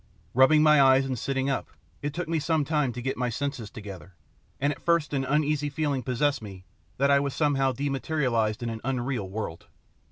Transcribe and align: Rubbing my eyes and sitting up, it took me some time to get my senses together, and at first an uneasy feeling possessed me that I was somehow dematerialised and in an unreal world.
Rubbing 0.33 0.63
my 0.63 0.81
eyes 0.81 1.05
and 1.05 1.13
sitting 1.19 1.47
up, 1.47 1.67
it 2.01 2.11
took 2.11 2.27
me 2.27 2.39
some 2.39 2.65
time 2.65 2.91
to 2.93 3.03
get 3.03 3.17
my 3.17 3.29
senses 3.29 3.69
together, 3.69 4.15
and 4.59 4.73
at 4.73 4.81
first 4.81 5.13
an 5.13 5.23
uneasy 5.23 5.69
feeling 5.69 6.01
possessed 6.01 6.41
me 6.41 6.65
that 6.97 7.11
I 7.11 7.19
was 7.19 7.35
somehow 7.35 7.71
dematerialised 7.71 8.63
and 8.63 8.71
in 8.71 8.79
an 8.79 8.81
unreal 8.83 9.29
world. 9.29 9.67